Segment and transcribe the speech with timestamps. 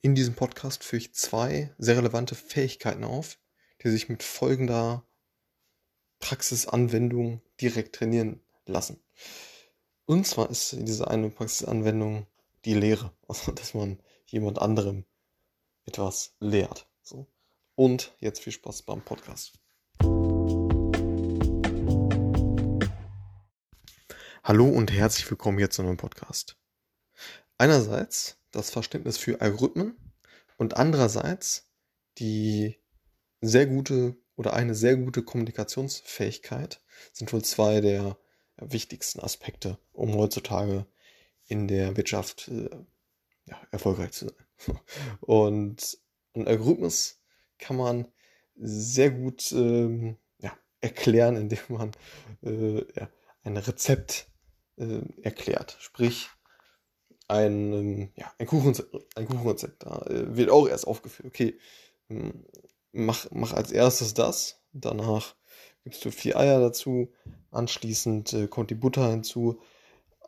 [0.00, 3.36] In diesem Podcast führe ich zwei sehr relevante Fähigkeiten auf,
[3.82, 5.04] die sich mit folgender
[6.20, 9.02] Praxisanwendung direkt trainieren lassen.
[10.06, 12.28] Und zwar ist diese eine Praxisanwendung
[12.64, 15.04] die Lehre, also dass man jemand anderem
[15.84, 16.88] etwas lehrt.
[17.02, 17.26] So.
[17.74, 19.58] Und jetzt viel Spaß beim Podcast.
[24.44, 26.56] Hallo und herzlich willkommen hier zu einem Podcast.
[27.58, 29.96] Einerseits das Verständnis für Algorithmen
[30.56, 31.70] und andererseits
[32.18, 32.76] die
[33.40, 36.80] sehr gute oder eine sehr gute Kommunikationsfähigkeit
[37.12, 38.18] sind wohl zwei der
[38.56, 40.86] wichtigsten Aspekte, um heutzutage
[41.46, 42.68] in der Wirtschaft äh,
[43.46, 44.78] ja, erfolgreich zu sein.
[45.20, 45.98] Und
[46.34, 47.20] ein Algorithmus
[47.58, 48.08] kann man
[48.56, 51.92] sehr gut ähm, ja, erklären, indem man
[52.42, 53.08] äh, ja,
[53.42, 54.28] ein Rezept
[54.76, 55.76] äh, erklärt.
[55.80, 56.28] Sprich,
[57.28, 59.84] ein, ähm, ja, ein, Kuchenrezept, ein Kuchenrezept.
[59.84, 61.58] Da äh, wird auch erst aufgeführt, okay,
[62.08, 62.44] ähm,
[62.92, 65.36] mach, mach als erstes das, danach
[65.84, 67.12] gibst du vier Eier dazu,
[67.50, 69.60] anschließend äh, kommt die Butter hinzu,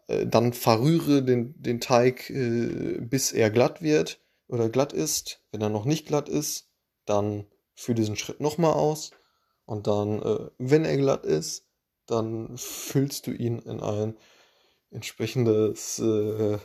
[0.07, 5.43] äh, dann verrühre den, den Teig, äh, bis er glatt wird oder glatt ist.
[5.51, 6.69] Wenn er noch nicht glatt ist,
[7.07, 9.13] dann führe diesen Schritt nochmal aus
[9.65, 11.67] und dann, äh, wenn er glatt ist,
[12.07, 14.17] dann füllst du ihn in ein
[14.91, 16.59] entsprechendes äh,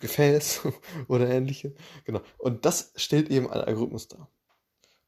[0.00, 0.62] Gefäß
[1.08, 1.74] oder ähnliche.
[2.04, 2.20] Genau.
[2.38, 4.30] Und das stellt eben ein Algorithmus dar,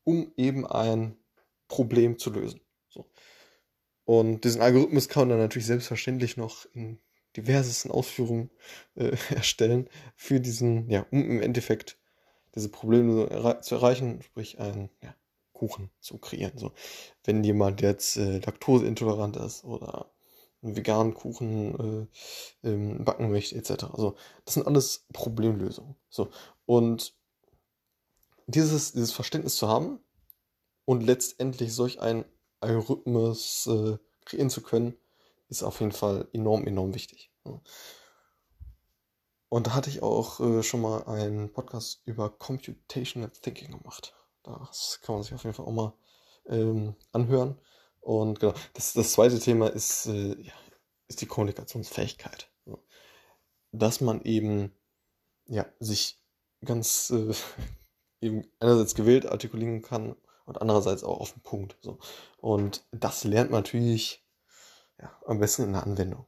[0.04, 1.16] um eben ein
[1.68, 2.60] Problem zu lösen.
[2.88, 3.10] So.
[4.04, 7.00] Und diesen Algorithmus kann man dann natürlich selbstverständlich noch in
[7.36, 8.50] diversesten Ausführungen
[8.96, 11.98] äh, erstellen für diesen, ja, um im Endeffekt
[12.54, 15.14] diese Probleme zu erreichen, sprich einen ja,
[15.52, 16.58] Kuchen zu kreieren.
[16.58, 16.72] So,
[17.24, 20.10] wenn jemand jetzt äh, laktoseintolerant ist oder
[20.62, 22.08] veganen Kuchen
[22.62, 23.84] äh, ähm, backen möchte, etc.
[23.92, 25.96] Also das sind alles Problemlösungen.
[26.08, 26.30] So
[26.66, 27.14] und
[28.46, 30.00] dieses, dieses Verständnis zu haben
[30.84, 32.24] und letztendlich solch ein
[32.60, 34.96] Algorithmus äh, kreieren zu können,
[35.48, 37.32] ist auf jeden Fall enorm, enorm wichtig.
[37.44, 37.60] Ja.
[39.48, 44.14] Und da hatte ich auch äh, schon mal einen Podcast über Computational Thinking gemacht.
[44.44, 45.92] Das kann man sich auf jeden Fall auch mal
[46.46, 47.58] ähm, anhören.
[48.10, 50.52] Und genau, das, das zweite Thema ist, äh, ja,
[51.06, 52.50] ist die Kommunikationsfähigkeit.
[53.70, 54.72] Dass man eben
[55.46, 56.20] ja, sich
[56.64, 57.32] ganz äh,
[58.20, 61.76] eben einerseits gewählt artikulieren kann und andererseits auch auf den Punkt.
[61.82, 62.00] So.
[62.38, 64.26] Und das lernt man natürlich
[64.98, 66.26] ja, am besten in der Anwendung.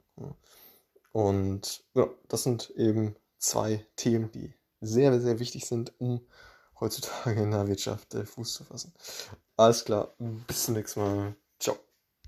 [1.11, 6.25] Und ja, das sind eben zwei Themen, die sehr, sehr wichtig sind, um
[6.79, 8.95] heutzutage in der Wirtschaft äh, Fuß zu fassen.
[9.57, 10.15] Alles klar,
[10.47, 11.37] bis zum nächsten Mal.
[11.63, 11.92] Ciao.